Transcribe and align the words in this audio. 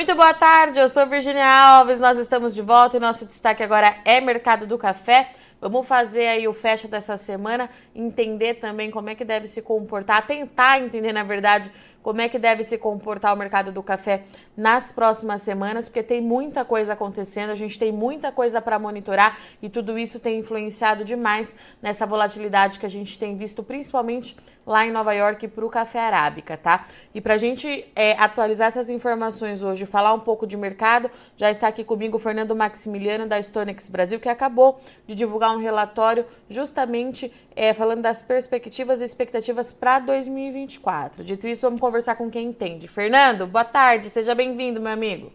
Muito 0.00 0.14
boa 0.14 0.32
tarde, 0.32 0.78
eu 0.78 0.88
sou 0.88 1.06
Virginia 1.06 1.46
Alves, 1.46 2.00
nós 2.00 2.16
estamos 2.16 2.54
de 2.54 2.62
volta 2.62 2.96
e 2.96 3.00
nosso 3.00 3.26
destaque 3.26 3.62
agora 3.62 3.98
é 4.02 4.18
Mercado 4.18 4.66
do 4.66 4.78
Café. 4.78 5.32
Vamos 5.60 5.86
fazer 5.86 6.26
aí 6.26 6.48
o 6.48 6.54
fecha 6.54 6.88
dessa 6.88 7.18
semana, 7.18 7.68
entender 7.94 8.54
também 8.54 8.90
como 8.90 9.10
é 9.10 9.14
que 9.14 9.26
deve 9.26 9.46
se 9.46 9.60
comportar, 9.60 10.26
tentar 10.26 10.80
entender, 10.80 11.12
na 11.12 11.22
verdade, 11.22 11.70
como 12.02 12.20
é 12.22 12.30
que 12.30 12.38
deve 12.38 12.64
se 12.64 12.78
comportar 12.78 13.34
o 13.34 13.36
mercado 13.36 13.70
do 13.70 13.82
café 13.82 14.22
nas 14.56 14.90
próximas 14.90 15.42
semanas, 15.42 15.86
porque 15.86 16.02
tem 16.02 16.22
muita 16.22 16.64
coisa 16.64 16.94
acontecendo, 16.94 17.50
a 17.50 17.54
gente 17.54 17.78
tem 17.78 17.92
muita 17.92 18.32
coisa 18.32 18.62
para 18.62 18.78
monitorar 18.78 19.38
e 19.60 19.68
tudo 19.68 19.98
isso 19.98 20.18
tem 20.18 20.38
influenciado 20.38 21.04
demais 21.04 21.54
nessa 21.82 22.06
volatilidade 22.06 22.78
que 22.78 22.86
a 22.86 22.90
gente 22.90 23.18
tem 23.18 23.36
visto, 23.36 23.62
principalmente 23.62 24.34
lá 24.70 24.86
em 24.86 24.92
Nova 24.92 25.12
York 25.12 25.48
para 25.48 25.66
o 25.66 25.68
café 25.68 25.98
arábica, 25.98 26.56
tá? 26.56 26.86
E 27.12 27.20
para 27.20 27.34
a 27.34 27.38
gente 27.38 27.84
é, 27.96 28.12
atualizar 28.12 28.68
essas 28.68 28.88
informações 28.88 29.64
hoje, 29.64 29.84
falar 29.84 30.14
um 30.14 30.20
pouco 30.20 30.46
de 30.46 30.56
mercado, 30.56 31.10
já 31.36 31.50
está 31.50 31.66
aqui 31.66 31.82
comigo 31.82 32.16
o 32.16 32.20
Fernando 32.20 32.54
Maximiliano 32.54 33.26
da 33.26 33.42
Stonex 33.42 33.88
Brasil, 33.90 34.20
que 34.20 34.28
acabou 34.28 34.80
de 35.08 35.14
divulgar 35.16 35.56
um 35.56 35.58
relatório 35.58 36.24
justamente 36.48 37.32
é, 37.56 37.74
falando 37.74 38.02
das 38.02 38.22
perspectivas 38.22 39.00
e 39.00 39.04
expectativas 39.04 39.72
para 39.72 39.98
2024. 39.98 41.24
Dito 41.24 41.48
isso, 41.48 41.62
vamos 41.62 41.80
conversar 41.80 42.14
com 42.14 42.30
quem 42.30 42.46
entende. 42.46 42.86
Fernando, 42.86 43.48
boa 43.48 43.64
tarde, 43.64 44.08
seja 44.08 44.36
bem-vindo, 44.36 44.80
meu 44.80 44.92
amigo. 44.92 45.32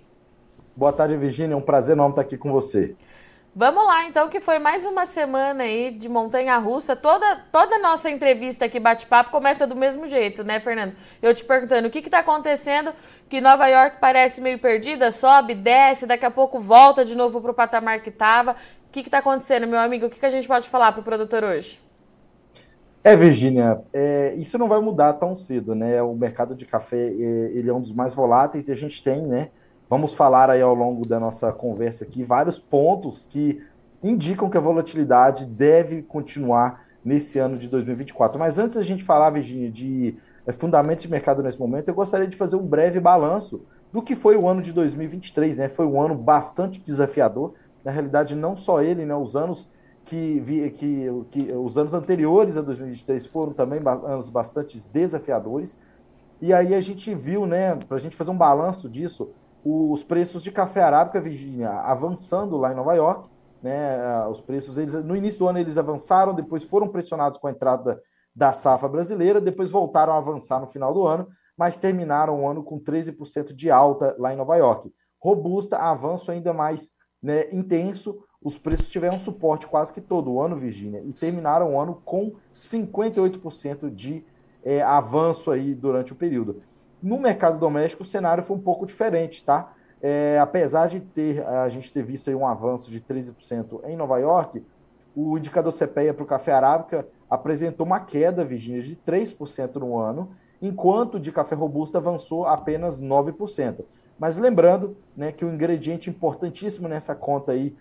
Boa 0.74 0.94
tarde, 0.94 1.18
Virginia. 1.18 1.54
É 1.54 1.58
um 1.58 1.62
prazer 1.62 1.94
enorme 1.94 2.14
estar 2.14 2.22
aqui 2.22 2.38
com 2.38 2.52
você. 2.52 2.96
Vamos 3.58 3.88
lá, 3.88 4.04
então, 4.04 4.28
que 4.28 4.42
foi 4.42 4.60
mais 4.60 4.84
uma 4.84 5.06
semana 5.06 5.64
aí 5.64 5.90
de 5.90 6.10
montanha 6.10 6.58
russa. 6.58 6.94
Toda 6.94 7.38
toda 7.54 7.80
nossa 7.80 8.10
entrevista 8.10 8.66
aqui, 8.66 8.82
bate-papo, 8.82 9.32
começa 9.32 9.66
do 9.66 9.78
mesmo 9.78 10.10
jeito, 10.10 10.44
né, 10.44 10.60
Fernando? 10.60 10.94
Eu 11.22 11.34
te 11.34 11.42
perguntando 11.42 11.88
o 11.88 11.90
que 11.90 12.00
está 12.00 12.20
acontecendo, 12.20 12.92
que 13.30 13.40
Nova 13.40 13.66
York 13.68 13.96
parece 14.02 14.42
meio 14.42 14.60
perdida, 14.60 15.10
sobe, 15.10 15.56
desce, 15.56 16.06
daqui 16.06 16.26
a 16.26 16.32
pouco 16.32 16.60
volta 16.60 17.06
de 17.06 17.16
novo 17.16 17.40
para 17.40 17.52
o 17.52 17.54
patamar 17.54 18.02
que 18.02 18.10
estava. 18.10 18.58
O 18.90 18.92
que 18.92 19.00
está 19.00 19.20
acontecendo, 19.20 19.66
meu 19.68 19.80
amigo? 19.80 20.08
O 20.08 20.10
que, 20.10 20.20
que 20.20 20.26
a 20.26 20.30
gente 20.30 20.50
pode 20.50 20.68
falar 20.68 20.92
para 20.92 21.00
o 21.00 21.04
produtor 21.06 21.46
hoje? 21.46 21.80
É, 23.06 23.16
Virginia, 23.16 23.80
é, 23.94 24.34
isso 24.36 24.58
não 24.58 24.68
vai 24.68 24.82
mudar 24.82 25.14
tão 25.14 25.34
cedo, 25.34 25.74
né? 25.74 26.02
O 26.02 26.14
mercado 26.14 26.56
de 26.56 26.66
café 26.66 26.98
é, 26.98 27.52
ele 27.54 27.70
é 27.70 27.74
um 27.74 27.82
dos 27.82 27.94
mais 27.94 28.14
voláteis 28.14 28.68
e 28.68 28.74
a 28.74 28.76
gente 28.76 29.02
tem, 29.02 29.22
né? 29.26 29.50
Vamos 29.90 30.14
falar 30.14 30.50
aí 30.50 30.62
ao 30.62 30.74
longo 30.74 31.06
da 31.06 31.20
nossa 31.20 31.52
conversa 31.52 32.06
aqui 32.06 32.24
vários 32.24 32.58
pontos 32.58 33.26
que 33.26 33.62
indicam 34.04 34.50
que 34.50 34.58
a 34.58 34.62
volatilidade 34.62 35.46
deve 35.46 36.02
continuar 36.02 36.86
nesse 37.04 37.38
ano 37.38 37.56
de 37.56 37.68
2024. 37.68 38.40
Mas 38.40 38.58
antes 38.58 38.78
da 38.78 38.84
gente 38.84 39.04
falar, 39.04 39.30
Virginia, 39.30 39.70
de 39.70 40.18
é, 40.46 40.52
fundamentos 40.52 41.04
de 41.04 41.12
mercado 41.12 41.44
nesse 41.44 41.60
momento, 41.60 41.88
eu 41.88 41.94
gostaria 41.94 42.28
de 42.28 42.36
fazer 42.36 42.56
um 42.56 42.66
breve 42.66 43.00
balanço 43.00 43.62
do 43.94 44.02
que 44.02 44.16
foi 44.16 44.36
o 44.36 44.48
ano 44.48 44.62
de 44.62 44.74
2023. 44.74 45.60
Né? 45.60 45.70
Foi 45.70 45.86
um 45.86 46.02
ano 46.02 46.16
bastante 46.16 46.80
desafiador. 46.80 47.54
Na 47.84 47.92
realidade, 47.92 48.36
não 48.36 48.56
só 48.56 48.82
ele, 48.82 49.06
né? 49.06 49.16
os 49.16 49.36
anos 49.36 49.70
que, 50.04 50.72
que, 50.76 51.10
que 51.30 51.52
os 51.54 51.78
anos 51.78 51.94
anteriores 51.94 52.58
a 52.58 52.62
2023 52.62 53.28
foram 53.28 53.54
também 53.54 53.80
anos 53.86 54.30
bastante 54.30 54.80
desafiadores. 54.92 55.78
E 56.42 56.54
aí 56.54 56.74
a 56.76 56.82
gente 56.82 57.14
viu, 57.14 57.46
né, 57.46 57.76
para 57.76 57.98
a 57.98 58.00
gente 58.00 58.16
fazer 58.16 58.30
um 58.30 58.38
balanço 58.38 58.90
disso, 58.90 59.30
os 59.66 60.04
preços 60.04 60.44
de 60.44 60.52
café 60.52 60.84
arábica, 60.84 61.20
Virgínia, 61.20 61.72
avançando 61.72 62.56
lá 62.56 62.72
em 62.72 62.76
Nova 62.76 62.94
York. 62.94 63.28
Né, 63.64 64.28
os 64.28 64.40
preços, 64.40 64.78
eles, 64.78 64.94
no 65.04 65.16
início 65.16 65.40
do 65.40 65.48
ano 65.48 65.58
eles 65.58 65.76
avançaram, 65.76 66.36
depois 66.36 66.64
foram 66.64 66.88
pressionados 66.88 67.40
com 67.40 67.48
a 67.48 67.52
entrada 67.52 68.00
da 68.36 68.54
safra 68.54 68.88
brasileira, 68.88 69.42
depois 69.42 69.72
voltaram 69.72 70.14
a 70.14 70.18
avançar 70.18 70.60
no 70.60 70.68
final 70.68 70.94
do 70.94 71.08
ano, 71.08 71.28
mas 71.58 71.80
terminaram 71.80 72.44
o 72.44 72.48
ano 72.48 72.64
com 72.64 72.80
13% 72.80 73.54
de 73.54 73.72
alta 73.72 74.16
lá 74.20 74.32
em 74.32 74.36
Nova 74.38 74.56
York. 74.56 74.94
Robusta, 75.20 75.78
avanço 75.78 76.30
ainda 76.30 76.54
mais 76.54 76.92
né, 77.24 77.50
intenso, 77.52 78.24
os 78.44 78.60
preços 78.60 78.90
tiveram 78.90 79.18
suporte 79.18 79.66
quase 79.66 79.92
que 79.92 80.02
todo 80.02 80.32
o 80.32 80.40
ano, 80.40 80.56
Virgínia, 80.56 81.02
e 81.04 81.12
terminaram 81.12 81.74
o 81.74 81.80
ano 81.80 82.00
com 82.06 82.36
58% 82.54 83.90
de 83.90 84.24
é, 84.64 84.84
avanço 84.84 85.50
aí 85.50 85.74
durante 85.74 86.14
o 86.14 86.16
período. 86.16 86.62
No 87.06 87.20
mercado 87.20 87.60
doméstico, 87.60 88.02
o 88.02 88.06
cenário 88.06 88.44
foi 88.44 88.58
um 88.58 88.60
pouco 88.60 88.84
diferente, 88.84 89.44
tá? 89.44 89.72
É, 90.02 90.40
apesar 90.40 90.88
de 90.88 91.00
ter 91.00 91.46
a 91.46 91.70
gente 91.70 91.94
ter 91.94 92.02
visto 92.02 92.32
um 92.32 92.48
avanço 92.48 92.90
de 92.90 93.00
13% 93.00 93.82
em 93.86 93.96
Nova 93.96 94.18
York, 94.18 94.66
o 95.16 95.38
indicador 95.38 95.72
CPEA 95.72 96.16
para 96.16 96.24
o 96.24 96.26
café 96.26 96.52
arábica 96.52 97.08
apresentou 97.30 97.86
uma 97.86 98.00
queda, 98.00 98.44
Virginia, 98.44 98.82
de 98.82 98.96
3% 98.96 99.76
no 99.76 100.00
ano, 100.00 100.32
enquanto 100.60 101.16
o 101.16 101.20
de 101.20 101.32
café 101.32 101.54
robusto 101.54 101.96
avançou 101.96 102.48
apenas 102.48 103.00
9%. 103.00 103.86
Mas 104.18 104.40
lembrando 104.40 104.98
né, 105.16 105.32
que 105.32 105.46
o 105.46 105.54
ingrediente 105.54 106.10
importantíssimo 106.10 106.88
nessa 106.88 107.14
conta 107.14 107.52
aí 107.52 107.76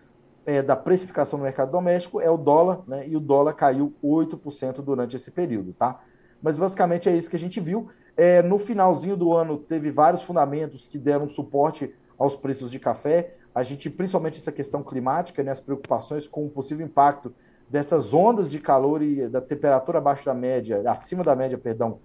é, 0.45 0.61
da 0.61 0.77
precificação 0.77 1.39
no 1.39 1.45
mercado 1.47 1.71
doméstico 1.71 2.21
é 2.21 2.29
o 2.29 2.37
dólar, 2.37 2.83
né, 2.87 3.09
e 3.09 3.17
o 3.17 3.21
dólar 3.21 3.55
caiu 3.55 3.95
8% 4.05 4.83
durante 4.83 5.17
esse 5.17 5.31
período, 5.31 5.73
tá? 5.73 6.01
Mas 6.45 6.59
basicamente 6.59 7.09
é 7.09 7.17
isso 7.17 7.31
que 7.31 7.37
a 7.37 7.39
gente 7.39 7.59
viu. 7.59 7.89
É, 8.15 8.43
no 8.43 8.59
finalzinho 8.59 9.17
do 9.17 9.33
ano, 9.33 9.57
teve 9.57 9.91
vários 9.91 10.23
fundamentos 10.23 10.87
que 10.87 10.99
deram 10.99 11.27
suporte 11.27 11.95
aos 12.19 12.37
preços 12.37 12.71
de 12.71 12.79
café. 12.79 13.35
A 13.55 13.63
gente, 13.63 13.89
principalmente 13.89 14.39
essa 14.39 14.53
questão 14.53 14.83
climática, 14.83 15.43
né, 15.43 15.53
as 15.53 15.61
preocupações 15.61 16.29
com 16.29 16.45
o 16.45 16.51
possível 16.51 16.85
impacto 16.85 17.35
dessas 17.67 18.13
ondas 18.13 18.51
de 18.51 18.59
calor 18.59 19.01
e 19.01 19.27
da 19.27 19.41
temperatura 19.41 19.97
abaixo 19.97 20.27
da 20.27 20.35
média, 20.35 20.83
acima 20.87 21.25
da 21.25 21.35
média, 21.35 21.57
perdão, 21.57 21.99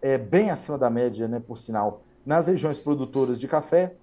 é, 0.00 0.16
bem 0.16 0.48
acima 0.48 0.78
da 0.78 0.88
média, 0.88 1.28
né, 1.28 1.38
por 1.38 1.58
sinal, 1.58 2.02
nas 2.24 2.46
regiões 2.46 2.78
produtoras 2.78 3.38
de 3.38 3.46
café. 3.46 3.94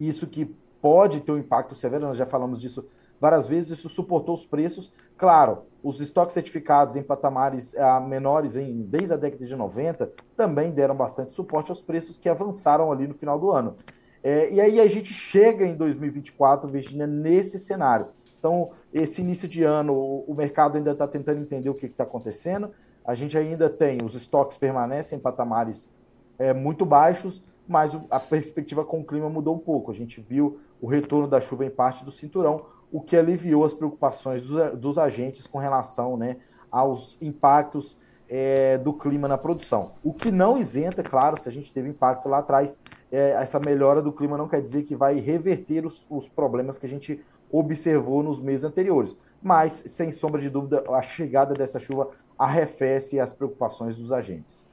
Isso 0.00 0.26
que 0.26 0.52
pode 0.80 1.20
ter 1.20 1.30
um 1.30 1.38
impacto 1.38 1.76
severo, 1.76 2.06
nós 2.06 2.16
já 2.16 2.26
falamos 2.26 2.60
disso 2.60 2.84
várias 3.22 3.46
vezes, 3.46 3.78
isso 3.78 3.88
suportou 3.88 4.34
os 4.34 4.44
preços. 4.44 4.92
Claro, 5.16 5.62
os 5.80 6.00
estoques 6.00 6.34
certificados 6.34 6.96
em 6.96 7.04
patamares 7.04 7.72
ah, 7.76 8.00
menores 8.00 8.56
em, 8.56 8.82
desde 8.82 9.14
a 9.14 9.16
década 9.16 9.46
de 9.46 9.54
90 9.54 10.10
também 10.36 10.72
deram 10.72 10.96
bastante 10.96 11.32
suporte 11.32 11.70
aos 11.70 11.80
preços 11.80 12.18
que 12.18 12.28
avançaram 12.28 12.90
ali 12.90 13.06
no 13.06 13.14
final 13.14 13.38
do 13.38 13.52
ano. 13.52 13.76
É, 14.24 14.52
e 14.52 14.60
aí 14.60 14.80
a 14.80 14.88
gente 14.88 15.14
chega 15.14 15.64
em 15.64 15.76
2024, 15.76 16.68
Virginia, 16.68 17.06
nesse 17.06 17.60
cenário. 17.60 18.08
Então, 18.40 18.70
esse 18.92 19.20
início 19.20 19.46
de 19.46 19.62
ano, 19.62 19.94
o, 19.94 20.34
mercado 20.34 20.76
ainda 20.76 20.90
está 20.90 21.06
tentando 21.06 21.40
entender 21.40 21.70
o 21.70 21.74
que 21.74 21.86
está 21.86 22.02
acontecendo. 22.02 22.72
A 23.04 23.14
gente 23.14 23.38
ainda 23.38 23.70
tem, 23.70 23.98
os 24.04 24.16
estoques 24.16 24.56
permanecem 24.56 25.16
em 25.16 25.20
patamares 25.20 25.88
é, 26.40 26.52
muito 26.52 26.84
baixos, 26.84 27.40
mas 27.68 27.96
a 28.10 28.18
perspectiva 28.18 28.84
com 28.84 28.98
o 28.98 29.04
clima 29.04 29.30
mudou 29.30 29.54
um 29.54 29.60
pouco. 29.60 29.92
A 29.92 29.94
gente 29.94 30.20
viu 30.20 30.58
o 30.80 30.88
retorno 30.88 31.28
da 31.28 31.40
chuva 31.40 31.64
em 31.64 31.70
parte 31.70 32.04
do 32.04 32.10
cinturão, 32.10 32.66
o 32.92 33.00
que 33.00 33.16
aliviou 33.16 33.64
as 33.64 33.72
preocupações 33.72 34.44
dos, 34.44 34.78
dos 34.78 34.98
agentes 34.98 35.46
com 35.46 35.58
relação 35.58 36.16
né, 36.16 36.36
aos 36.70 37.16
impactos 37.20 37.96
é, 38.28 38.78
do 38.78 38.92
clima 38.92 39.26
na 39.26 39.38
produção. 39.38 39.92
O 40.04 40.12
que 40.12 40.30
não 40.30 40.58
isenta, 40.58 41.02
claro, 41.02 41.40
se 41.40 41.48
a 41.48 41.52
gente 41.52 41.72
teve 41.72 41.88
impacto 41.88 42.28
lá 42.28 42.38
atrás, 42.38 42.78
é, 43.10 43.30
essa 43.32 43.58
melhora 43.58 44.02
do 44.02 44.12
clima 44.12 44.36
não 44.36 44.48
quer 44.48 44.60
dizer 44.60 44.84
que 44.84 44.94
vai 44.94 45.18
reverter 45.18 45.86
os, 45.86 46.06
os 46.08 46.28
problemas 46.28 46.78
que 46.78 46.86
a 46.86 46.88
gente 46.88 47.20
observou 47.50 48.22
nos 48.22 48.38
meses 48.38 48.64
anteriores. 48.64 49.16
Mas, 49.42 49.82
sem 49.86 50.12
sombra 50.12 50.40
de 50.40 50.48
dúvida, 50.48 50.84
a 50.90 51.02
chegada 51.02 51.52
dessa 51.52 51.80
chuva 51.80 52.10
arrefece 52.38 53.18
as 53.18 53.32
preocupações 53.32 53.96
dos 53.96 54.12
agentes. 54.12 54.66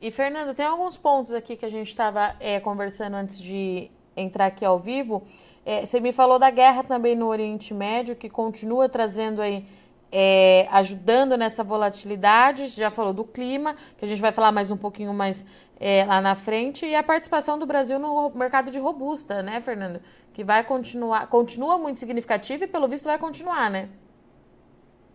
E, 0.00 0.10
Fernando, 0.10 0.54
tem 0.54 0.66
alguns 0.66 0.96
pontos 0.96 1.32
aqui 1.32 1.56
que 1.56 1.64
a 1.64 1.70
gente 1.70 1.88
estava 1.88 2.34
é, 2.40 2.60
conversando 2.60 3.14
antes 3.14 3.38
de 3.38 3.90
entrar 4.16 4.46
aqui 4.46 4.64
ao 4.64 4.78
vivo 4.78 5.22
é, 5.66 5.84
você 5.84 5.98
me 5.98 6.12
falou 6.12 6.38
da 6.38 6.48
guerra 6.48 6.84
também 6.84 7.16
no 7.16 7.26
Oriente 7.26 7.74
Médio, 7.74 8.14
que 8.14 8.30
continua 8.30 8.88
trazendo 8.88 9.42
aí, 9.42 9.66
é, 10.12 10.68
ajudando 10.70 11.36
nessa 11.36 11.64
volatilidade. 11.64 12.68
Já 12.68 12.88
falou 12.88 13.12
do 13.12 13.24
clima, 13.24 13.74
que 13.98 14.04
a 14.04 14.08
gente 14.08 14.22
vai 14.22 14.30
falar 14.30 14.52
mais 14.52 14.70
um 14.70 14.76
pouquinho 14.76 15.12
mais 15.12 15.44
é, 15.80 16.04
lá 16.04 16.20
na 16.20 16.36
frente, 16.36 16.86
e 16.86 16.94
a 16.94 17.02
participação 17.02 17.58
do 17.58 17.66
Brasil 17.66 17.98
no 17.98 18.30
mercado 18.30 18.70
de 18.70 18.78
robusta, 18.78 19.42
né, 19.42 19.60
Fernando? 19.60 20.00
Que 20.32 20.44
vai 20.44 20.62
continuar, 20.62 21.26
continua 21.26 21.76
muito 21.76 21.98
significativa 21.98 22.62
e 22.62 22.68
pelo 22.68 22.86
visto 22.86 23.06
vai 23.06 23.18
continuar, 23.18 23.68
né? 23.68 23.88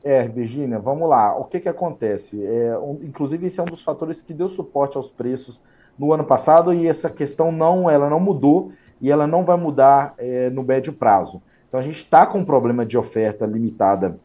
É, 0.04 0.28
Virginia, 0.28 0.80
vamos 0.80 1.08
lá. 1.08 1.34
O 1.38 1.46
que 1.46 1.62
que 1.62 1.70
acontece? 1.70 2.46
É, 2.46 2.78
um, 2.78 3.00
inclusive, 3.02 3.48
esse 3.48 3.58
é 3.58 3.64
um 3.64 3.68
dos 3.68 3.84
fatores 3.84 4.22
que 4.22 4.34
deu 4.34 4.50
suporte 4.50 4.98
aos 4.98 5.10
preços 5.10 5.62
no 5.98 6.12
ano 6.12 6.26
passado 6.26 6.74
e 6.74 6.90
essa 6.90 7.10
questão 7.10 7.54
não, 7.54 7.90
ela 7.90 8.10
não 8.10 8.20
mudou 8.20 8.74
e 9.02 9.10
ela 9.10 9.26
não 9.26 9.44
vai 9.44 9.58
mudar 9.58 10.14
é, 10.18 10.50
no 10.50 10.64
médio 10.64 10.94
prazo. 10.94 11.42
Então 11.68 11.80
a 11.80 11.84
gente 11.84 11.98
está 11.98 12.26
com 12.26 12.40
um 12.40 12.46
problema 12.46 12.86
de 12.86 12.98
oferta 12.98 13.46
limitada 13.46 14.20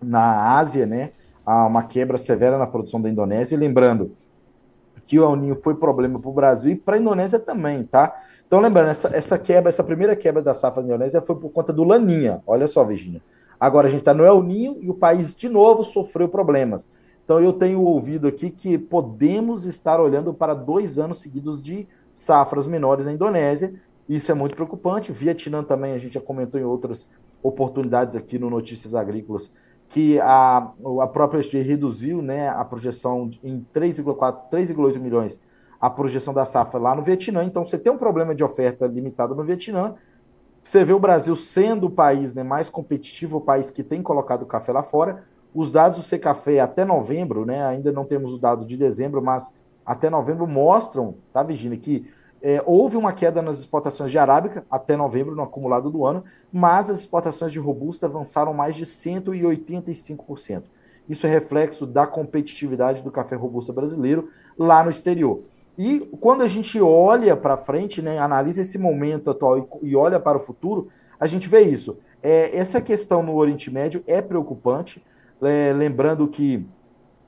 na 0.00 0.56
Ásia, 0.56 0.84
né? 0.84 1.12
Há 1.46 1.66
uma 1.66 1.84
quebra 1.84 2.18
severa 2.18 2.58
na 2.58 2.66
produção 2.66 3.00
da 3.00 3.08
Indonésia. 3.08 3.54
E 3.54 3.58
lembrando 3.58 4.12
que 5.04 5.18
o 5.18 5.24
El 5.24 5.36
Ninho 5.36 5.56
foi 5.56 5.74
problema 5.74 6.18
para 6.18 6.30
o 6.30 6.32
Brasil 6.32 6.72
e 6.72 6.76
para 6.76 6.96
a 6.96 6.98
Indonésia 6.98 7.38
também, 7.38 7.84
tá? 7.84 8.14
Então, 8.46 8.60
lembrando, 8.60 8.90
essa, 8.90 9.16
essa 9.16 9.38
quebra, 9.38 9.68
essa 9.68 9.82
primeira 9.82 10.14
quebra 10.14 10.42
da 10.42 10.52
safra 10.52 10.82
da 10.82 10.88
Indonésia 10.88 11.22
foi 11.22 11.36
por 11.36 11.50
conta 11.50 11.72
do 11.72 11.84
Laninha. 11.84 12.42
Olha 12.46 12.66
só, 12.66 12.84
Virginia. 12.84 13.22
Agora 13.58 13.86
a 13.86 13.90
gente 13.90 14.00
está 14.00 14.12
no 14.12 14.24
El 14.24 14.42
Ninho 14.42 14.76
e 14.80 14.90
o 14.90 14.94
país 14.94 15.34
de 15.34 15.48
novo 15.48 15.84
sofreu 15.84 16.28
problemas. 16.28 16.88
Então 17.24 17.40
eu 17.40 17.52
tenho 17.52 17.80
ouvido 17.80 18.26
aqui 18.26 18.50
que 18.50 18.76
podemos 18.76 19.64
estar 19.64 20.00
olhando 20.00 20.34
para 20.34 20.52
dois 20.52 20.98
anos 20.98 21.20
seguidos 21.20 21.62
de 21.62 21.86
safras 22.12 22.66
menores 22.66 23.06
na 23.06 23.12
Indonésia 23.12 23.72
Isso 24.08 24.30
é 24.30 24.34
muito 24.34 24.54
preocupante. 24.54 25.12
Vietnã 25.12 25.62
também, 25.62 25.92
a 25.92 25.98
gente 25.98 26.14
já 26.14 26.20
comentou 26.20 26.60
em 26.60 26.64
outras 26.64 27.08
oportunidades 27.42 28.16
aqui 28.16 28.38
no 28.38 28.50
Notícias 28.50 28.94
Agrícolas, 28.94 29.50
que 29.88 30.18
a, 30.20 30.72
a 31.00 31.06
própria 31.06 31.40
SG 31.40 31.62
reduziu 31.62 32.22
né, 32.22 32.48
a 32.48 32.64
projeção 32.64 33.30
em 33.42 33.66
3,4, 33.74 34.50
3,8 34.50 34.98
milhões 34.98 35.40
a 35.82 35.90
projeção 35.90 36.32
da 36.32 36.44
safra 36.44 36.78
lá 36.78 36.94
no 36.94 37.02
Vietnã. 37.02 37.42
Então, 37.42 37.64
você 37.64 37.76
tem 37.76 37.92
um 37.92 37.98
problema 37.98 38.32
de 38.36 38.44
oferta 38.44 38.86
limitada 38.86 39.34
no 39.34 39.42
Vietnã. 39.42 39.96
Você 40.62 40.84
vê 40.84 40.92
o 40.92 41.00
Brasil 41.00 41.34
sendo 41.34 41.86
o 41.86 41.90
país 41.90 42.32
né, 42.34 42.44
mais 42.44 42.68
competitivo, 42.68 43.38
o 43.38 43.40
país 43.40 43.68
que 43.68 43.82
tem 43.82 44.00
colocado 44.00 44.42
o 44.42 44.46
café 44.46 44.70
lá 44.70 44.84
fora. 44.84 45.24
Os 45.52 45.72
dados 45.72 45.98
do 45.98 46.04
Secafé 46.04 46.60
até 46.60 46.84
novembro, 46.84 47.44
né, 47.44 47.66
ainda 47.66 47.90
não 47.90 48.04
temos 48.04 48.32
os 48.32 48.38
dados 48.38 48.64
de 48.64 48.76
dezembro, 48.76 49.20
mas 49.20 49.52
até 49.84 50.08
novembro 50.08 50.46
mostram, 50.46 51.16
tá, 51.32 51.42
Virginia, 51.42 51.76
que 51.76 52.08
é, 52.42 52.60
houve 52.66 52.96
uma 52.96 53.12
queda 53.12 53.40
nas 53.40 53.60
exportações 53.60 54.10
de 54.10 54.18
arábica 54.18 54.66
até 54.68 54.96
novembro, 54.96 55.36
no 55.36 55.42
acumulado 55.42 55.90
do 55.90 56.04
ano, 56.04 56.24
mas 56.52 56.90
as 56.90 56.98
exportações 56.98 57.52
de 57.52 57.60
robusta 57.60 58.06
avançaram 58.06 58.52
mais 58.52 58.74
de 58.74 58.84
185%. 58.84 60.64
Isso 61.08 61.26
é 61.26 61.30
reflexo 61.30 61.86
da 61.86 62.06
competitividade 62.06 63.02
do 63.02 63.10
café 63.10 63.36
robusta 63.36 63.72
brasileiro 63.72 64.28
lá 64.58 64.82
no 64.82 64.90
exterior. 64.90 65.42
E 65.78 66.00
quando 66.20 66.42
a 66.42 66.48
gente 66.48 66.80
olha 66.80 67.36
para 67.36 67.56
frente, 67.56 68.02
né, 68.02 68.18
analisa 68.18 68.60
esse 68.60 68.76
momento 68.76 69.30
atual 69.30 69.68
e, 69.80 69.96
olha 69.96 70.20
para 70.20 70.36
o 70.36 70.40
futuro, 70.40 70.88
a 71.18 71.26
gente 71.26 71.48
vê 71.48 71.60
isso. 71.62 71.96
É, 72.22 72.56
essa 72.56 72.80
questão 72.80 73.22
no 73.22 73.34
Oriente 73.34 73.70
Médio 73.70 74.02
é 74.06 74.20
preocupante, 74.20 75.02
é, 75.40 75.72
lembrando 75.72 76.28
que 76.28 76.66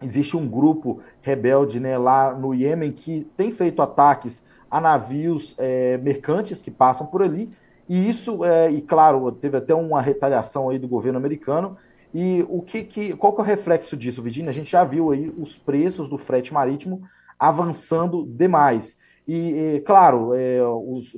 existe 0.03 0.37
um 0.37 0.47
grupo 0.47 1.01
rebelde 1.23 1.81
né, 1.81 1.97
lá 1.97 2.35
no 2.35 2.55
Iêmen 2.55 2.93
que 2.93 3.27
tem 3.37 3.51
feito 3.51 3.81
ataques 3.81 4.43
a 4.71 4.81
navios 4.81 5.55
é, 5.59 5.99
mercantes 5.99 6.61
que 6.61 6.71
passam 6.71 7.07
por 7.07 7.23
ali, 7.23 7.51
e 7.89 8.09
isso, 8.09 8.45
é, 8.45 8.71
e 8.71 8.81
claro, 8.81 9.31
teve 9.33 9.57
até 9.57 9.75
uma 9.75 10.01
retaliação 10.01 10.71
aí 10.71 10.79
do 10.79 10.89
governo 10.89 11.19
americano, 11.19 11.77
e 12.15 12.45
o 12.49 12.63
que, 12.63 12.85
que 12.85 13.17
qual 13.17 13.33
que 13.33 13.41
é 13.41 13.45
o 13.45 13.47
reflexo 13.47 13.97
disso, 13.97 14.23
Virginia? 14.23 14.51
A 14.51 14.55
gente 14.55 14.71
já 14.71 14.85
viu 14.85 15.11
aí 15.11 15.35
os 15.37 15.57
preços 15.57 16.09
do 16.09 16.17
frete 16.17 16.55
marítimo 16.55 17.03
avançando 17.39 18.25
demais. 18.25 18.97
E, 19.27 19.83
claro, 19.87 20.33
é, 20.35 20.59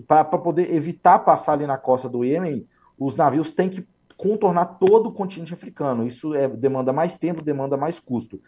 para 0.07 0.25
poder 0.25 0.73
evitar 0.73 1.19
passar 1.19 1.53
ali 1.53 1.67
na 1.67 1.77
costa 1.77 2.09
do 2.09 2.25
Iêmen, 2.25 2.67
os 2.99 3.17
navios 3.17 3.53
têm 3.53 3.69
que 3.69 3.87
contornar 4.17 4.79
todo 4.79 5.09
o 5.09 5.13
continente 5.13 5.53
africano. 5.53 6.07
Isso 6.07 6.35
é, 6.35 6.49
demanda 6.49 6.93
mais 6.93 7.19
tempo, 7.19 7.43
demanda 7.43 7.77
mais 7.77 7.99
custo. 7.99 8.41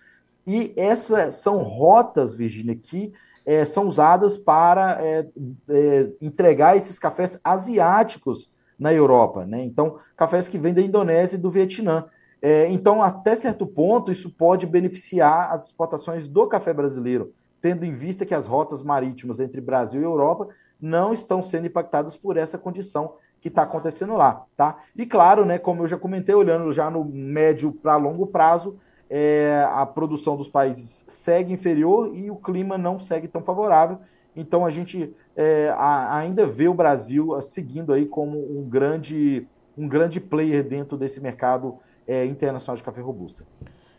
E 0.47 0.73
essas 0.77 1.35
são 1.35 1.59
rotas, 1.59 2.35
Virginia, 2.35 2.75
que 2.75 3.13
é, 3.49 3.65
são 3.65 3.87
usadas 3.87 4.37
para 4.37 4.99
é, 5.03 5.27
é, 5.71 6.11
entregar 6.21 6.77
esses 6.77 6.99
cafés 6.99 7.41
asiáticos 7.43 8.51
na 8.79 8.93
Europa. 8.93 9.47
Né? 9.47 9.65
Então, 9.65 9.97
cafés 10.15 10.49
que 10.49 10.59
vêm 10.59 10.75
da 10.75 10.83
Indonésia 10.83 11.37
e 11.37 11.41
do 11.41 11.51
Vietnã. 11.51 12.05
É, 12.43 12.69
então, 12.69 13.03
até 13.03 13.35
certo 13.35 13.67
ponto, 13.67 14.13
isso 14.13 14.29
pode 14.31 14.67
beneficiar 14.67 15.51
as 15.51 15.67
exportações 15.67 16.29
do 16.29 16.47
café 16.47 16.75
brasileiro 16.75 17.33
tendo 17.61 17.85
em 17.85 17.93
vista 17.93 18.25
que 18.25 18.35
as 18.35 18.47
rotas 18.47 18.83
marítimas 18.83 19.41
entre 19.41 19.61
Brasil 19.61 20.01
e 20.01 20.05
Europa 20.05 20.49
não 20.81 21.13
estão 21.13 21.43
sendo 21.43 21.67
impactadas 21.67 22.17
por 22.17 22.37
essa 22.37 22.57
condição 22.57 23.15
que 23.41 23.49
está 23.49 23.63
acontecendo 23.63 24.17
lá, 24.17 24.45
tá? 24.57 24.77
E 24.97 25.07
claro, 25.07 25.45
né, 25.45 25.59
como 25.59 25.83
eu 25.83 25.89
já 25.89 25.97
comentei, 25.97 26.35
olhando 26.35 26.73
já 26.73 26.91
no 26.91 27.05
médio 27.05 27.73
para 27.73 27.97
longo 27.97 28.27
prazo, 28.27 28.79
é, 29.11 29.67
a 29.71 29.87
produção 29.87 30.37
dos 30.37 30.49
países 30.49 31.05
segue 31.09 31.53
inferior 31.53 32.15
e 32.15 32.31
o 32.31 32.37
clima 32.37 32.77
não 32.77 32.99
segue 32.99 33.29
tão 33.29 33.43
favorável. 33.43 33.99
Então 34.37 34.65
a 34.65 34.71
gente 34.71 35.15
é, 35.37 35.75
a, 35.77 36.17
ainda 36.17 36.47
vê 36.47 36.69
o 36.69 36.75
Brasil 36.75 37.41
seguindo 37.41 37.93
aí 37.93 38.07
como 38.07 38.39
um 38.39 38.69
grande, 38.69 39.47
um 39.77 39.89
grande 39.89 40.21
player 40.21 40.63
dentro 40.63 40.97
desse 40.97 41.21
mercado 41.21 41.79
é, 42.07 42.25
internacional 42.25 42.77
de 42.77 42.83
café 42.83 43.01
robusta. 43.01 43.45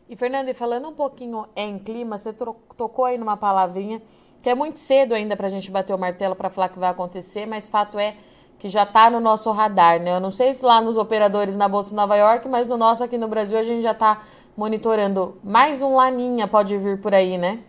E, 0.09 0.15
Fernanda, 0.15 0.51
falando 0.55 0.89
um 0.89 0.93
pouquinho 0.93 1.45
em 1.55 1.77
clima, 1.77 2.17
você 2.17 2.33
tocou 2.33 3.05
aí 3.05 3.17
numa 3.17 3.37
palavrinha 3.37 4.01
que 4.41 4.49
é 4.49 4.55
muito 4.55 4.79
cedo 4.79 5.13
ainda 5.13 5.35
para 5.35 5.47
a 5.47 5.49
gente 5.49 5.69
bater 5.69 5.93
o 5.93 5.97
martelo 5.99 6.35
para 6.35 6.49
falar 6.49 6.69
que 6.69 6.79
vai 6.79 6.89
acontecer, 6.89 7.45
mas 7.45 7.69
fato 7.69 7.99
é 7.99 8.15
que 8.57 8.69
já 8.69 8.83
está 8.83 9.09
no 9.09 9.19
nosso 9.19 9.51
radar, 9.51 10.01
né? 10.01 10.15
Eu 10.15 10.19
não 10.19 10.31
sei 10.31 10.53
se 10.53 10.63
lá 10.63 10.81
nos 10.81 10.97
operadores 10.97 11.55
na 11.55 11.67
Bolsa 11.67 11.89
de 11.89 11.95
Nova 11.95 12.15
York, 12.15 12.47
mas 12.47 12.65
no 12.65 12.77
nosso 12.77 13.03
aqui 13.03 13.17
no 13.17 13.27
Brasil 13.27 13.57
a 13.57 13.63
gente 13.63 13.83
já 13.83 13.91
está 13.91 14.23
monitorando. 14.59 15.37
Mais 15.43 15.81
um 15.81 15.95
laninha 15.95 16.47
pode 16.47 16.77
vir 16.77 16.99
por 17.01 17.13
aí, 17.13 17.37
né? 17.37 17.63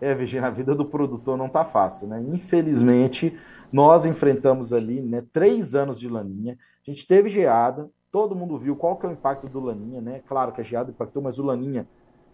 É, 0.00 0.14
Virginia, 0.14 0.48
a 0.48 0.50
vida 0.50 0.74
do 0.74 0.84
produtor 0.84 1.36
não 1.36 1.48
tá 1.48 1.64
fácil, 1.64 2.06
né? 2.08 2.22
Infelizmente, 2.28 3.36
nós 3.72 4.06
enfrentamos 4.06 4.72
ali, 4.72 5.00
né, 5.00 5.22
três 5.32 5.74
anos 5.74 5.98
de 5.98 6.08
laninha. 6.08 6.56
A 6.86 6.90
gente 6.90 7.06
teve 7.06 7.28
geada, 7.28 7.90
Todo 8.14 8.36
mundo 8.36 8.56
viu 8.56 8.76
qual 8.76 8.94
que 8.94 9.04
é 9.04 9.08
o 9.08 9.12
impacto 9.12 9.48
do 9.48 9.58
Laninha, 9.58 10.00
né? 10.00 10.22
Claro 10.28 10.52
que 10.52 10.60
a 10.60 10.64
geada 10.64 10.88
impactou, 10.88 11.20
mas 11.20 11.40
o 11.40 11.42
Laninha 11.42 11.84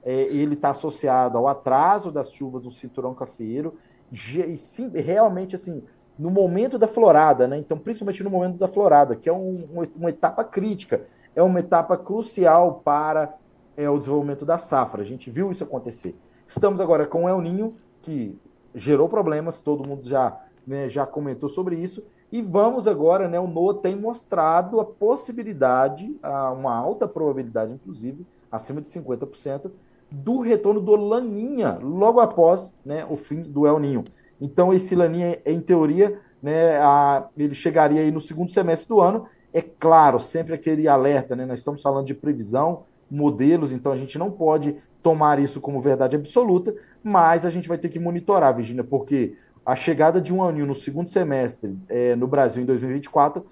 é, 0.05 0.25
ele 0.25 0.53
está 0.53 0.69
associado 0.69 1.39
ao 1.39 1.49
atraso 1.49 2.13
das 2.13 2.31
chuvas 2.35 2.65
do 2.65 2.71
cinturão 2.71 3.15
cafeiro 3.15 3.79
e 4.13 4.59
sim, 4.59 4.91
realmente 4.91 5.57
assim 5.57 5.83
no 6.19 6.31
momento 6.31 6.77
da 6.77 6.87
florada, 6.87 7.49
né? 7.49 7.57
Então, 7.57 7.79
principalmente 7.79 8.23
no 8.23 8.29
momento 8.29 8.59
da 8.59 8.69
florada, 8.69 9.17
que 9.17 9.27
é 9.27 9.33
um, 9.33 9.87
uma 9.97 10.11
etapa 10.11 10.45
crítica, 10.45 11.07
é 11.35 11.43
uma 11.43 11.61
etapa 11.61 11.97
crucial 11.97 12.81
para 12.85 13.35
é, 13.77 13.89
o 13.89 13.99
desenvolvimento 13.99 14.45
da 14.45 14.59
safra. 14.59 15.03
A 15.03 15.07
gente 15.07 15.31
viu 15.31 15.51
isso 15.51 15.65
acontecer. 15.65 16.17
Estamos 16.47 16.81
agora 16.81 17.07
com 17.07 17.25
o 17.25 17.29
El 17.29 17.41
Ninho, 17.41 17.75
que 18.03 18.39
gerou 18.75 19.09
problemas, 19.09 19.61
todo 19.61 19.87
mundo 19.87 20.09
já, 20.09 20.39
né, 20.67 20.89
já 20.89 21.07
comentou 21.07 21.49
sobre 21.49 21.77
isso, 21.77 22.03
e 22.33 22.41
vamos 22.41 22.87
agora, 22.87 23.29
né? 23.29 23.41
O 23.41 23.49
NOA 23.49 23.75
tem 23.75 23.97
mostrado 23.97 24.79
a 24.79 24.85
possibilidade, 24.85 26.17
a 26.23 26.53
uma 26.53 26.73
alta 26.73 27.09
probabilidade, 27.09 27.73
inclusive, 27.73 28.25
acima 28.51 28.81
de 28.81 28.89
50%, 28.89 29.71
do 30.11 30.41
retorno 30.41 30.81
do 30.81 30.95
Laninha 30.95 31.79
logo 31.83 32.21
após 32.21 32.73
né, 32.85 33.05
o 33.09 33.17
fim 33.17 33.43
do 33.43 33.67
El 33.67 33.79
Ninho. 33.81 34.05
Então, 34.41 34.73
esse 34.73 34.95
Laninha, 34.95 35.41
em 35.45 35.61
teoria, 35.61 36.21
né, 36.43 36.79
a, 36.79 37.29
ele 37.37 37.55
chegaria 37.55 38.01
aí 38.01 38.11
no 38.11 38.21
segundo 38.21 38.51
semestre 38.51 38.89
do 38.89 39.01
ano. 39.01 39.27
É 39.53 39.61
claro, 39.61 40.21
sempre 40.21 40.55
aquele 40.55 40.87
alerta, 40.87 41.35
né? 41.35 41.45
Nós 41.45 41.59
estamos 41.59 41.83
falando 41.83 42.07
de 42.07 42.15
previsão, 42.15 42.85
modelos, 43.11 43.73
então 43.73 43.91
a 43.91 43.97
gente 43.97 44.19
não 44.19 44.31
pode 44.31 44.77
tomar 45.03 45.39
isso 45.39 45.61
como 45.61 45.81
verdade 45.81 46.15
absoluta, 46.15 46.75
mas 47.03 47.45
a 47.45 47.51
gente 47.51 47.69
vai 47.69 47.79
ter 47.79 47.89
que 47.89 47.99
monitorar, 47.99 48.55
Virginia, 48.55 48.85
porque 48.85 49.37
a 49.65 49.75
chegada 49.75 50.21
de 50.21 50.33
um 50.33 50.43
aninho 50.43 50.67
no 50.67 50.75
segundo 50.75 51.09
semestre 51.09 51.77
é, 51.89 52.15
no 52.15 52.27
Brasil 52.27 52.63
em 52.63 52.67
2024 52.67 53.45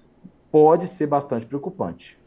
pode 0.51 0.87
ser 0.87 1.07
bastante 1.07 1.45
preocupante. 1.45 2.17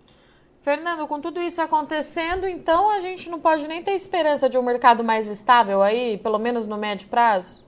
Fernando, 0.61 1.09
com 1.09 1.21
tudo 1.21 1.41
isso 1.41 1.61
acontecendo, 1.61 2.47
então 2.47 2.89
a 2.89 3.01
gente 3.01 3.29
não 3.29 3.41
pode 3.41 3.67
nem 3.67 3.83
ter 3.83 3.93
esperança 3.93 4.49
de 4.49 4.57
um 4.57 4.63
mercado 4.63 5.03
mais 5.03 5.29
estável 5.29 5.83
aí, 5.83 6.19
pelo 6.19 6.39
menos 6.39 6.69
no 6.69 6.77
médio 6.77 7.09
prazo? 7.09 7.65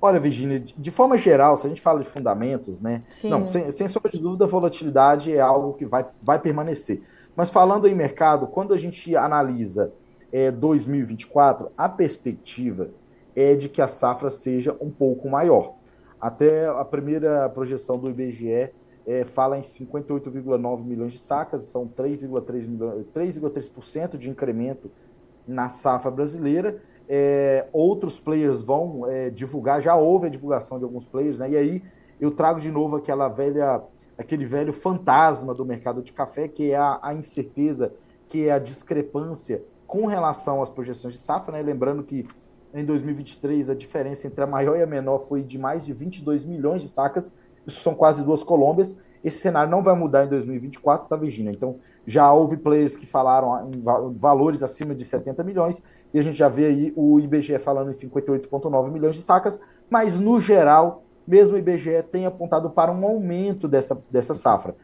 Olha, 0.00 0.20
Virginia, 0.20 0.60
de 0.60 0.90
forma 0.90 1.18
geral, 1.18 1.56
se 1.56 1.66
a 1.66 1.68
gente 1.68 1.80
fala 1.80 2.00
de 2.00 2.08
fundamentos, 2.08 2.80
né? 2.80 3.02
Sim. 3.08 3.30
Não, 3.30 3.48
sem, 3.48 3.72
sem 3.72 3.88
sombra 3.88 4.12
de 4.12 4.20
dúvida, 4.20 4.44
a 4.44 4.48
volatilidade 4.48 5.34
é 5.34 5.40
algo 5.40 5.74
que 5.74 5.84
vai, 5.84 6.06
vai 6.24 6.38
permanecer. 6.38 7.02
Mas 7.34 7.50
falando 7.50 7.88
em 7.88 7.94
mercado, 7.94 8.46
quando 8.46 8.72
a 8.72 8.78
gente 8.78 9.16
analisa 9.16 9.92
é, 10.32 10.50
2024, 10.50 11.70
a 11.76 11.88
perspectiva 11.88 12.90
é 13.34 13.54
de 13.54 13.68
que 13.68 13.82
a 13.82 13.88
safra 13.88 14.30
seja 14.30 14.76
um 14.80 14.90
pouco 14.90 15.28
maior. 15.28 15.74
Até 16.20 16.66
a 16.66 16.84
primeira 16.84 17.48
projeção 17.48 17.96
do 17.98 18.10
IBGE 18.10 18.70
é, 19.06 19.24
fala 19.24 19.56
em 19.56 19.62
58,9 19.62 20.84
milhões 20.84 21.12
de 21.12 21.18
sacas, 21.18 21.62
são 21.62 21.88
3,3% 21.88 24.18
de 24.18 24.28
incremento 24.28 24.90
na 25.46 25.68
safra 25.68 26.10
brasileira. 26.10 26.82
É, 27.08 27.66
outros 27.72 28.20
players 28.20 28.60
vão 28.60 29.06
é, 29.06 29.30
divulgar, 29.30 29.80
já 29.80 29.96
houve 29.96 30.26
a 30.26 30.30
divulgação 30.30 30.78
de 30.78 30.84
alguns 30.84 31.06
players, 31.06 31.38
né? 31.38 31.50
e 31.50 31.56
aí 31.56 31.82
eu 32.20 32.30
trago 32.30 32.60
de 32.60 32.70
novo 32.70 32.96
aquela 32.96 33.28
velha, 33.28 33.82
aquele 34.16 34.44
velho 34.44 34.72
fantasma 34.72 35.54
do 35.54 35.64
mercado 35.64 36.02
de 36.02 36.12
café, 36.12 36.46
que 36.48 36.72
é 36.72 36.76
a, 36.76 36.98
a 37.02 37.14
incerteza, 37.14 37.94
que 38.26 38.46
é 38.46 38.52
a 38.52 38.58
discrepância 38.58 39.62
com 39.86 40.04
relação 40.06 40.60
às 40.60 40.68
projeções 40.68 41.14
de 41.14 41.20
safra, 41.20 41.52
né? 41.52 41.62
lembrando 41.62 42.02
que 42.02 42.26
em 42.74 42.84
2023, 42.84 43.70
a 43.70 43.74
diferença 43.74 44.26
entre 44.26 44.42
a 44.44 44.46
maior 44.46 44.76
e 44.76 44.82
a 44.82 44.86
menor 44.86 45.20
foi 45.20 45.42
de 45.42 45.56
mais 45.56 45.86
de 45.86 45.92
22 45.92 46.44
milhões 46.44 46.82
de 46.82 46.88
sacas. 46.88 47.34
Isso 47.66 47.80
são 47.80 47.94
quase 47.94 48.22
duas 48.22 48.42
Colômbias. 48.42 48.96
Esse 49.22 49.38
cenário 49.38 49.70
não 49.70 49.82
vai 49.82 49.94
mudar 49.94 50.24
em 50.24 50.28
2024, 50.28 51.08
tá, 51.08 51.16
Virginia? 51.16 51.52
Então, 51.52 51.76
já 52.06 52.32
houve 52.32 52.56
players 52.56 52.96
que 52.96 53.06
falaram 53.06 53.70
em 53.70 53.82
valores 54.14 54.62
acima 54.62 54.94
de 54.94 55.04
70 55.04 55.42
milhões, 55.44 55.82
e 56.12 56.18
a 56.18 56.22
gente 56.22 56.36
já 56.36 56.48
vê 56.48 56.66
aí 56.66 56.92
o 56.96 57.18
IBGE 57.20 57.58
falando 57.58 57.90
em 57.90 57.94
58,9 57.94 58.90
milhões 58.90 59.16
de 59.16 59.22
sacas, 59.22 59.58
mas 59.90 60.18
no 60.18 60.40
geral, 60.40 61.02
mesmo 61.26 61.56
o 61.56 61.58
IBGE 61.58 62.02
tem 62.10 62.26
apontado 62.26 62.70
para 62.70 62.92
um 62.92 63.04
aumento 63.04 63.68
dessa, 63.68 64.00
dessa 64.10 64.34
safra. 64.34 64.74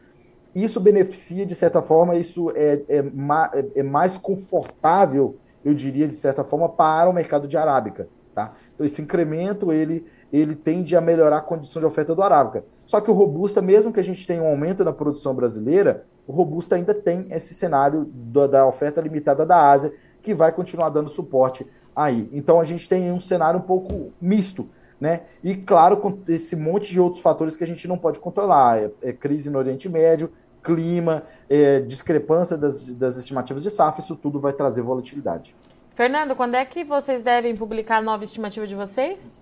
Isso 0.53 0.79
beneficia, 0.79 1.45
de 1.45 1.55
certa 1.55 1.81
forma, 1.81 2.15
isso 2.15 2.51
é, 2.51 2.81
é, 2.87 2.97
é, 2.99 3.79
é 3.79 3.83
mais 3.83 4.17
confortável 4.17 5.37
eu 5.65 5.73
diria, 5.73 6.07
de 6.07 6.15
certa 6.15 6.43
forma, 6.43 6.69
para 6.69 7.09
o 7.09 7.13
mercado 7.13 7.47
de 7.47 7.57
arábica. 7.57 8.07
Tá? 8.35 8.53
Então, 8.73 8.85
esse 8.85 9.01
incremento 9.01 9.73
ele 9.73 10.05
ele 10.31 10.55
tende 10.55 10.95
a 10.95 11.01
melhorar 11.01 11.37
a 11.37 11.41
condição 11.41 11.81
de 11.81 11.85
oferta 11.85 12.13
do 12.13 12.21
Arábica. 12.21 12.65
Só 12.85 13.01
que 13.01 13.09
o 13.09 13.13
Robusta, 13.13 13.61
mesmo 13.61 13.91
que 13.91 13.99
a 13.99 14.03
gente 14.03 14.25
tenha 14.25 14.41
um 14.41 14.47
aumento 14.47 14.83
na 14.83 14.93
produção 14.93 15.33
brasileira, 15.33 16.05
o 16.27 16.31
Robusta 16.31 16.75
ainda 16.75 16.93
tem 16.93 17.27
esse 17.31 17.53
cenário 17.53 18.05
da, 18.13 18.47
da 18.47 18.67
oferta 18.67 19.01
limitada 19.01 19.45
da 19.45 19.69
Ásia, 19.71 19.93
que 20.21 20.33
vai 20.33 20.51
continuar 20.51 20.89
dando 20.89 21.09
suporte 21.09 21.65
aí. 21.95 22.29
Então 22.33 22.59
a 22.59 22.63
gente 22.63 22.89
tem 22.89 23.11
um 23.11 23.21
cenário 23.21 23.59
um 23.59 23.63
pouco 23.63 24.11
misto, 24.19 24.67
né? 24.99 25.21
E 25.43 25.55
claro, 25.55 25.97
com 25.97 26.19
esse 26.27 26.55
monte 26.55 26.91
de 26.91 26.99
outros 26.99 27.21
fatores 27.21 27.55
que 27.55 27.63
a 27.63 27.67
gente 27.67 27.87
não 27.87 27.97
pode 27.97 28.19
controlar. 28.19 28.79
É, 28.79 28.91
é 29.01 29.13
crise 29.13 29.49
no 29.49 29.57
Oriente 29.57 29.87
Médio, 29.87 30.31
clima, 30.63 31.23
é, 31.47 31.79
discrepância 31.79 32.57
das, 32.57 32.83
das 32.83 33.17
estimativas 33.17 33.61
de 33.61 33.69
safra, 33.69 34.01
isso 34.01 34.15
tudo 34.15 34.39
vai 34.39 34.51
trazer 34.51 34.81
volatilidade. 34.81 35.55
Fernando, 35.93 36.35
quando 36.35 36.55
é 36.55 36.65
que 36.65 36.83
vocês 36.83 37.21
devem 37.21 37.55
publicar 37.55 37.97
a 37.97 38.01
nova 38.01 38.23
estimativa 38.23 38.65
de 38.65 38.75
vocês? 38.75 39.41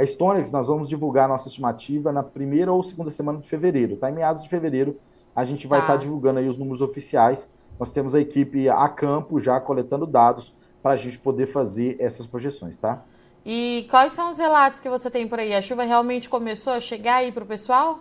A 0.00 0.06
Stonex, 0.06 0.50
nós 0.50 0.68
vamos 0.68 0.88
divulgar 0.88 1.26
a 1.26 1.28
nossa 1.28 1.48
estimativa 1.48 2.10
na 2.10 2.22
primeira 2.22 2.72
ou 2.72 2.82
segunda 2.82 3.10
semana 3.10 3.38
de 3.38 3.46
fevereiro, 3.46 3.96
tá? 3.96 4.08
Em 4.08 4.14
meados 4.14 4.42
de 4.42 4.48
fevereiro, 4.48 4.98
a 5.36 5.44
gente 5.44 5.66
vai 5.66 5.80
estar 5.80 5.92
tá. 5.92 5.98
tá 5.98 6.00
divulgando 6.00 6.38
aí 6.38 6.48
os 6.48 6.56
números 6.56 6.80
oficiais. 6.80 7.46
Nós 7.78 7.92
temos 7.92 8.14
a 8.14 8.20
equipe 8.20 8.66
a 8.66 8.88
campo 8.88 9.38
já 9.38 9.60
coletando 9.60 10.06
dados 10.06 10.54
para 10.82 10.92
a 10.92 10.96
gente 10.96 11.18
poder 11.18 11.44
fazer 11.44 11.98
essas 12.00 12.26
projeções, 12.26 12.78
tá? 12.78 13.04
E 13.44 13.86
quais 13.90 14.14
são 14.14 14.30
os 14.30 14.38
relatos 14.38 14.80
que 14.80 14.88
você 14.88 15.10
tem 15.10 15.28
por 15.28 15.38
aí? 15.38 15.54
A 15.54 15.60
chuva 15.60 15.84
realmente 15.84 16.30
começou 16.30 16.72
a 16.72 16.80
chegar 16.80 17.16
aí 17.16 17.30
para 17.30 17.44
o 17.44 17.46
pessoal? 17.46 18.00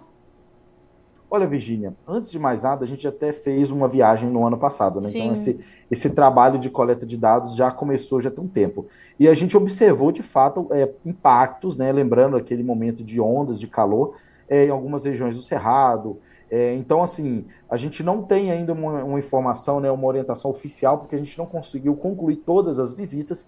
Olha, 1.32 1.46
Virginia, 1.46 1.94
antes 2.08 2.32
de 2.32 2.40
mais 2.40 2.64
nada, 2.64 2.84
a 2.84 2.88
gente 2.88 3.08
até 3.08 3.32
fez 3.32 3.70
uma 3.70 3.88
viagem 3.88 4.30
no 4.30 4.46
ano 4.46 4.58
passado, 4.58 5.00
né? 5.00 5.10
Então, 5.10 5.12
Sim. 5.12 5.20
Então, 5.20 5.34
esse, 5.34 5.60
esse 5.92 6.10
trabalho 6.10 6.58
de 6.58 6.70
coleta 6.70 7.06
de 7.06 7.16
dados 7.16 7.56
já 7.56 7.70
começou 7.70 8.20
já 8.20 8.32
tem 8.32 8.44
um 8.44 8.48
tempo. 8.48 8.88
E 9.20 9.28
a 9.28 9.34
gente 9.36 9.56
observou, 9.56 10.12
de 10.12 10.24
fato, 10.24 10.68
é, 10.72 10.90
impactos, 11.06 11.78
né? 11.78 11.92
Lembrando 11.92 12.36
aquele 12.36 12.64
momento 12.64 13.04
de 13.04 13.22
ondas 13.22 13.60
de 13.60 13.68
calor 13.68 14.16
é, 14.50 14.66
em 14.66 14.70
algumas 14.70 15.06
regiões 15.06 15.36
do 15.36 15.44
Cerrado. 15.44 16.18
É, 16.50 16.74
então, 16.74 17.04
assim, 17.04 17.46
a 17.70 17.78
gente 17.78 18.02
não 18.02 18.24
tem 18.24 18.52
ainda 18.52 18.74
uma, 18.74 19.04
uma, 19.04 19.20
informação, 19.20 19.80
né, 19.80 19.92
uma 19.92 20.08
orientação 20.08 20.50
oficial, 20.50 20.98
porque 20.98 21.16
a 21.16 21.20
gente 21.20 21.38
não 21.38 21.46
conseguiu 21.46 21.96
concluir 21.96 22.38
todas 22.38 22.80
as 22.80 22.92
visitas, 22.92 23.48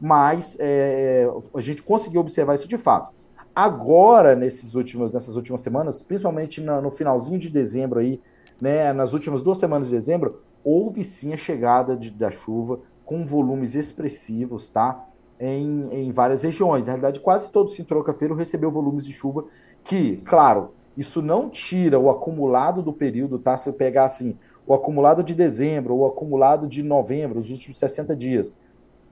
mas 0.00 0.56
é, 0.58 1.28
a 1.54 1.60
gente 1.60 1.82
conseguiu 1.82 2.22
observar 2.22 2.54
isso 2.54 2.66
de 2.66 2.78
fato. 2.78 3.17
Agora, 3.58 4.36
nesses 4.36 4.76
últimos, 4.76 5.14
nessas 5.14 5.34
últimas 5.34 5.62
semanas, 5.62 6.00
principalmente 6.00 6.60
no, 6.60 6.92
finalzinho 6.92 7.40
de 7.40 7.50
dezembro 7.50 7.98
aí, 7.98 8.22
né, 8.60 8.92
nas 8.92 9.12
últimas 9.12 9.42
duas 9.42 9.58
semanas 9.58 9.88
de 9.88 9.96
dezembro, 9.96 10.42
houve 10.62 11.02
sim 11.02 11.32
a 11.32 11.36
chegada 11.36 11.96
de, 11.96 12.08
da 12.08 12.30
chuva 12.30 12.78
com 13.04 13.26
volumes 13.26 13.74
expressivos, 13.74 14.68
tá? 14.68 15.04
Em, 15.40 15.88
em 15.90 16.12
várias 16.12 16.44
regiões. 16.44 16.86
Na 16.86 16.92
realidade, 16.92 17.18
quase 17.18 17.50
todo 17.50 17.66
o 17.66 17.70
cinturão 17.70 18.04
cafeiro 18.04 18.36
recebeu 18.36 18.70
volumes 18.70 19.04
de 19.04 19.12
chuva 19.12 19.46
que, 19.82 20.18
claro, 20.18 20.72
isso 20.96 21.20
não 21.20 21.50
tira 21.50 21.98
o 21.98 22.08
acumulado 22.08 22.80
do 22.80 22.92
período, 22.92 23.40
tá? 23.40 23.56
Se 23.56 23.68
eu 23.68 23.72
pegar 23.72 24.04
assim, 24.04 24.38
o 24.68 24.72
acumulado 24.72 25.20
de 25.20 25.34
dezembro 25.34 25.96
o 25.96 26.06
acumulado 26.06 26.68
de 26.68 26.80
novembro, 26.80 27.40
os 27.40 27.50
últimos 27.50 27.80
60 27.80 28.14
dias, 28.14 28.56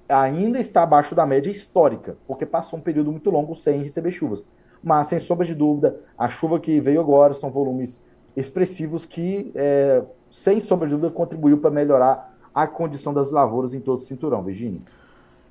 ainda 0.09 0.59
está 0.59 0.83
abaixo 0.83 1.15
da 1.15 1.27
média 1.27 1.51
histórica, 1.51 2.17
porque 2.27 2.47
passou 2.47 2.79
um 2.79 2.83
período 2.83 3.11
muito 3.11 3.31
longo 3.31 3.55
sem 3.55 3.83
receber 3.83 4.13
chuvas. 4.13 4.43
Mas, 4.83 5.09
sem 5.09 5.19
sombra 5.19 5.47
de 5.47 5.55
dúvida, 5.55 6.01
a 6.17 6.29
chuva 6.29 6.61
que 6.61 6.81
veio 6.81 7.01
agora 7.01 7.35
são 7.35 7.51
volumes 7.51 8.03
expressivos 8.37 9.05
que, 9.05 9.51
é, 9.55 10.03
sem 10.31 10.61
sombra 10.61 10.87
de 10.87 10.95
dúvida, 10.95 11.11
contribuiu 11.11 11.59
para 11.59 11.71
melhorar 11.71 12.35
a 12.55 12.67
condição 12.67 13.13
das 13.13 13.31
lavouras 13.31 13.75
em 13.75 13.81
todo 13.81 14.01
o 14.01 14.03
cinturão, 14.03 14.43
Virginia. 14.43 14.81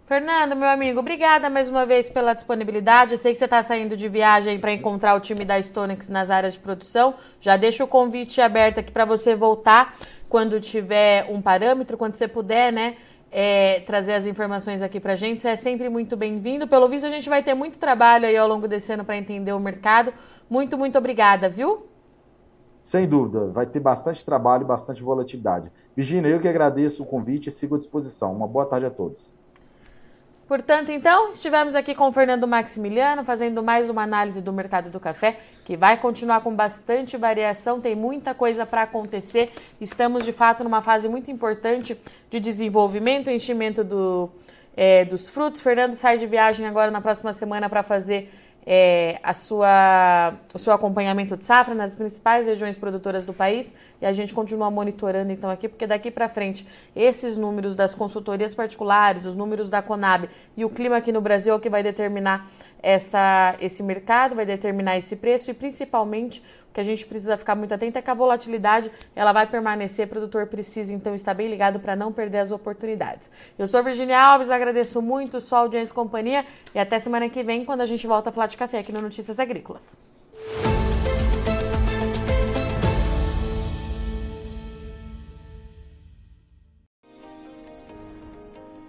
Fernando, 0.08 0.56
meu 0.56 0.68
amigo, 0.70 1.00
obrigada 1.00 1.50
mais 1.50 1.68
uma 1.68 1.84
vez 1.84 2.12
pela 2.12 2.34
disponibilidade. 2.34 3.14
Eu 3.14 3.18
sei 3.18 3.34
que 3.34 3.40
você 3.40 3.46
está 3.46 3.64
saindo 3.64 3.98
de 3.98 4.08
viagem 4.08 4.60
para 4.60 4.72
encontrar 4.72 5.16
o 5.16 5.20
time 5.20 5.44
da 5.44 5.60
Stonex 5.60 6.10
nas 6.10 6.30
áreas 6.30 6.54
de 6.54 6.60
produção. 6.60 7.16
Já 7.42 7.58
deixo 7.58 7.84
o 7.84 7.88
convite 7.88 8.40
aberto 8.40 8.80
aqui 8.80 8.92
para 8.92 9.04
você 9.04 9.34
voltar 9.34 9.98
quando 10.30 10.60
tiver 10.60 11.26
um 11.28 11.42
parâmetro, 11.42 11.98
quando 11.98 12.14
você 12.14 12.28
puder, 12.28 12.72
né? 12.72 12.98
É, 13.38 13.82
trazer 13.82 14.13
as 14.13 14.25
informações 14.25 14.82
aqui 14.82 14.98
para 14.98 15.12
a 15.12 15.15
gente. 15.18 15.42
Você 15.42 15.50
é 15.50 15.58
sempre 15.58 15.89
muito 15.89 16.15
bem-vindo. 16.15 16.70
Pelo 16.70 16.88
visto, 16.88 17.06
a 17.06 17.10
gente 17.10 17.27
vai 17.27 17.44
ter 17.44 17.54
muito 17.54 17.77
trabalho 17.77 18.25
aí 18.25 18.38
ao 18.38 18.48
longo 18.48 18.65
desse 18.65 18.94
ano 18.94 19.04
para 19.04 19.18
entender 19.18 19.51
o 19.51 19.60
mercado. 19.60 20.13
Muito, 20.50 20.77
muito 20.77 20.98
obrigada, 20.98 21.50
viu? 21.50 21.86
Sem 22.82 23.06
dúvida, 23.06 23.48
vai 23.48 23.65
ter 23.65 23.82
bastante 23.82 24.24
trabalho 24.24 24.65
bastante 24.65 25.04
volatilidade. 25.04 25.70
Virginia, 25.98 26.30
eu 26.30 26.39
que 26.39 26.48
agradeço 26.48 27.04
o 27.04 27.06
convite 27.06 27.50
e 27.50 27.51
sigo 27.51 27.75
à 27.75 27.77
disposição. 27.77 28.32
Uma 28.32 28.48
boa 28.48 28.65
tarde 28.65 28.86
a 28.86 28.89
todos. 28.89 29.30
Portanto, 30.48 30.92
então, 30.92 31.32
estivemos 31.32 31.74
aqui 31.74 31.96
com 31.96 32.08
o 32.08 32.14
Fernando 32.14 32.48
Maximiliano 32.48 33.24
fazendo 33.25 33.64
mais 33.64 33.90
uma 33.90 34.04
análise 34.04 34.42
do 34.42 34.54
mercado 34.54 34.92
do 34.92 35.00
café, 35.00 35.40
que 35.64 35.75
vai 35.75 35.98
continuar 35.98 36.42
com 36.42 36.56
bastante 36.56 37.18
variação, 37.18 37.82
tem 37.82 37.96
muita 37.96 38.32
coisa 38.36 38.64
para 38.64 38.84
acontecer. 38.84 39.52
Estamos, 39.82 40.24
de 40.24 40.32
fato, 40.32 40.64
numa 40.64 40.84
fase 40.84 41.10
muito 41.10 41.32
importante 41.32 41.98
de 42.30 42.40
desenvolvimento, 42.40 43.28
enchimento 43.28 43.84
do, 43.84 44.30
é, 44.78 45.04
dos 45.04 45.30
frutos. 45.30 45.62
Fernando 45.62 45.96
sai 45.96 46.20
de 46.20 46.28
viagem 46.28 46.68
agora 46.68 46.92
na 46.92 47.02
próxima 47.02 47.34
semana 47.34 47.68
para 47.68 47.82
fazer 47.82 48.32
é, 48.66 49.20
a 49.22 49.34
sua, 49.34 50.34
o 50.54 50.58
seu 50.58 50.74
acompanhamento 50.74 51.38
de 51.38 51.46
safra 51.46 51.76
nas 51.76 51.94
principais 51.94 52.48
regiões 52.48 52.78
produtoras 52.78 53.26
do 53.26 53.34
país. 53.34 53.74
E 54.02 54.06
a 54.06 54.12
gente 54.12 54.34
continua 54.34 54.72
monitorando 54.72 55.32
então 55.32 55.50
aqui, 55.50 55.70
porque 55.70 55.86
daqui 55.86 56.10
para 56.10 56.28
frente 56.28 56.68
esses 56.96 57.38
números 57.38 57.76
das 57.76 57.94
consultorias 57.94 58.56
particulares, 58.56 59.26
os 59.26 59.36
números 59.36 59.70
da 59.70 59.82
Conab 59.82 60.30
e 60.58 60.66
o 60.66 60.70
clima 60.70 60.98
aqui 60.98 61.12
no 61.12 61.22
Brasil 61.22 61.54
é 61.54 61.56
o 61.56 61.60
que 61.60 61.70
vai 61.70 61.84
determinar 61.84 62.50
essa, 62.82 63.56
esse 63.60 63.84
mercado, 63.84 64.36
vai 64.36 64.46
determinar 64.46 64.98
esse 64.98 65.16
preço 65.16 65.50
e 65.52 65.54
principalmente 65.54 66.42
que 66.75 66.82
a 66.82 66.84
gente 66.84 67.05
precisa 67.05 67.38
ficar 67.38 67.55
muito 67.55 67.74
atento 67.74 67.98
é 67.98 68.01
que 68.01 68.12
a 68.12 68.13
volatilidade 68.13 68.91
ela 69.15 69.32
vai 69.32 69.48
permanecer, 69.48 70.05
o 70.05 70.10
produtor 70.10 70.46
precisa 70.46 70.94
então 70.94 71.15
estar 71.15 71.34
bem 71.34 71.48
ligado 71.48 71.79
para 71.79 71.96
não 71.96 72.12
perder 72.12 72.39
as 72.39 72.51
oportunidades. 72.51 73.32
Eu 73.58 73.65
sou 73.65 73.82
Virginia 73.82 74.20
Alves, 74.20 74.50
agradeço 74.50 75.01
muito 75.01 75.39
sua 75.39 75.60
audiência 75.60 75.94
e 75.94 75.96
companhia 75.96 76.46
e 76.75 76.79
até 76.79 77.00
semana 77.00 77.29
que 77.29 77.41
vem 77.44 77.63
quando 77.63 77.79
a 77.79 77.86
gente 77.86 78.05
volta 78.05 78.29
a 78.29 78.34
falar 78.34 78.48
de 78.48 78.58
café 78.58 78.79
aqui 78.79 78.91
no 78.91 79.01
Notícias 79.01 79.39
Agrícolas. 79.39 79.98